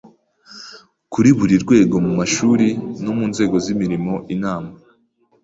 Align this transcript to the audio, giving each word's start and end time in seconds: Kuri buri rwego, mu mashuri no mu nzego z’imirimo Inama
Kuri 1.13 1.29
buri 1.37 1.55
rwego, 1.63 1.95
mu 2.05 2.11
mashuri 2.19 2.67
no 3.03 3.11
mu 3.17 3.25
nzego 3.31 3.55
z’imirimo 3.63 4.13
Inama 4.35 4.71